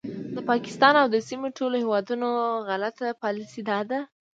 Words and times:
د 0.35 0.37
پاکستان 0.49 0.93
او 1.01 1.07
د 1.13 1.17
سیمې 1.27 1.49
ټولو 1.57 1.75
هیوادونو 1.83 2.29
غلطه 2.67 3.07
پالیسي 3.23 3.61
دا 3.69 3.79
ده 3.89 3.99